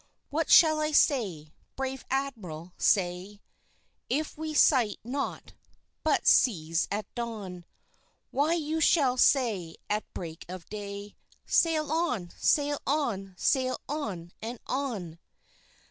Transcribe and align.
"What 0.31 0.49
shall 0.49 0.79
I 0.79 0.93
say, 0.93 1.53
brave 1.75 2.05
Admiral, 2.09 2.73
say, 2.79 3.39
If 4.09 4.35
we 4.35 4.51
sight 4.55 4.97
naught 5.03 5.53
but 6.03 6.25
seas 6.25 6.87
at 6.89 7.05
dawn?" 7.13 7.65
"Why 8.31 8.55
you 8.55 8.81
shall 8.81 9.15
say 9.15 9.75
at 9.91 10.11
break 10.15 10.43
of 10.49 10.65
day, 10.71 11.17
Sail 11.45 11.91
on! 11.91 12.31
Sail 12.35 12.79
on! 12.87 13.35
Sail 13.37 13.77
on! 13.87 14.31
and 14.41 14.57
on!" 14.65 15.19